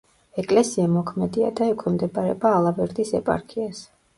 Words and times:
ეკლესია 0.43 0.85
მოქმედია 0.93 1.51
და 1.61 1.67
ექვემდებარება 1.73 2.55
ალავერდის 2.63 3.17
ეპარქიას. 3.21 3.85